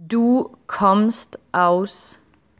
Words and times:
Du 0.00 0.52
kommst 0.68 1.40
aus 1.50 2.20